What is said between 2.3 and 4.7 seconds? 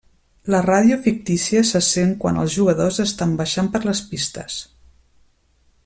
els jugadors estan baixant per les pistes.